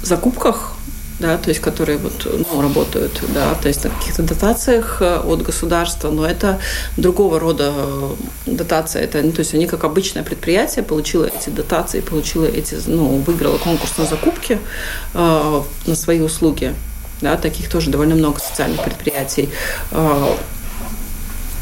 [0.04, 0.78] закупках,
[1.20, 5.42] да, то есть которые вот, ну, работают, да, то есть на каких-то дотациях э, от
[5.42, 6.60] государства, но это
[6.96, 9.02] другого рода э, дотация.
[9.02, 13.58] Это, ну, то есть они как обычное предприятие получило эти дотации, получило эти, ну, выиграло
[13.58, 14.60] конкурс на закупки
[15.16, 16.76] э, на свои услуги.
[17.20, 19.50] Да, таких тоже довольно много социальных предприятий.
[19.90, 20.36] Э,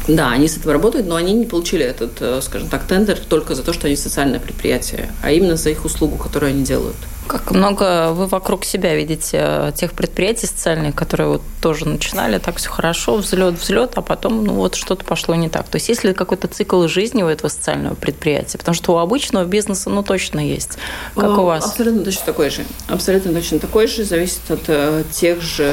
[0.08, 3.54] да, они с этого работают, но они не получили этот, э, скажем так, тендер только
[3.54, 6.96] за то, что они социальное предприятие, а именно за их услугу, которую они делают.
[7.26, 12.56] Как много вы вокруг себя видите э, тех предприятий социальных, которые вот тоже начинали так
[12.56, 15.68] все хорошо, взлет, взлет, а потом ну вот что-то пошло не так.
[15.68, 18.58] То есть есть ли какой-то цикл жизни у этого социального предприятия?
[18.58, 20.78] Потому что у обычного бизнеса ну точно есть.
[21.14, 21.66] Как у вас?
[21.66, 22.64] Абсолютно точно такой же.
[22.88, 24.04] Абсолютно точно такой же.
[24.04, 25.72] Зависит от э, тех же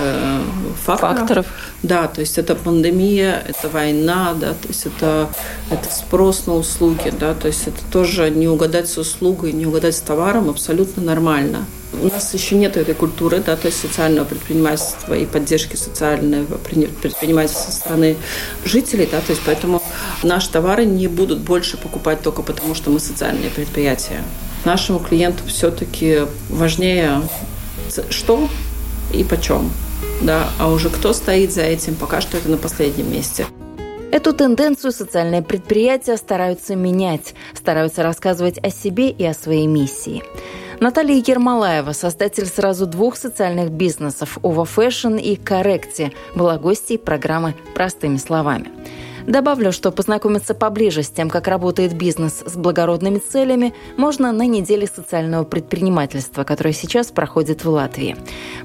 [0.86, 1.18] факторов.
[1.18, 1.46] факторов.
[1.84, 5.30] Да, то есть это пандемия, это война, да, то есть это,
[5.70, 9.96] это спрос на услуги, да, то есть это тоже не угадать с услугой, не угадать
[9.96, 11.04] с товаром абсолютно
[11.44, 11.66] нормально.
[12.02, 17.72] У нас еще нет этой культуры, да, то есть социального предпринимательства и поддержки социального предпринимательства
[17.72, 18.18] со стороны
[18.66, 19.82] жителей, да, то есть поэтому
[20.24, 24.24] наши товары не будут больше покупать только потому, что мы социальные предприятия.
[24.66, 27.22] Нашему клиенту все-таки важнее
[28.10, 28.50] что
[29.14, 29.72] и почем,
[30.22, 33.46] да, а уже кто стоит за этим, пока что это на последнем месте.
[34.12, 40.24] Эту тенденцию социальные предприятия стараются менять, стараются рассказывать о себе и о своей миссии.
[40.80, 48.18] Наталья Ермолаева, создатель сразу двух социальных бизнесов «OWA Fashion» и «Корректи», была гостьей программы «Простыми
[48.18, 48.70] словами».
[49.28, 54.86] Добавлю, что познакомиться поближе с тем, как работает бизнес с благородными целями, можно на неделе
[54.86, 58.18] социального предпринимательства, которая сейчас проходит в Латвии.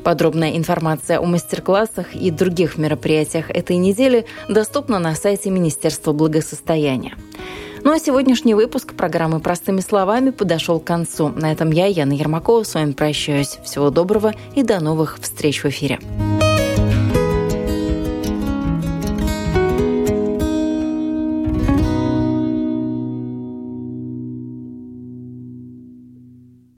[0.02, 7.14] Подробная информация о мастер-классах и других мероприятиях этой недели доступна на сайте Министерства благосостояния.
[7.84, 11.28] Ну а сегодняшний выпуск программы «Простыми словами» подошел к концу.
[11.28, 13.58] На этом я, Яна Ермакова, с вами прощаюсь.
[13.64, 15.98] Всего доброго и до новых встреч в эфире.